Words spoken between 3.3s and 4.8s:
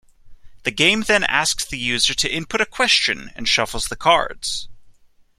and shuffles the cards.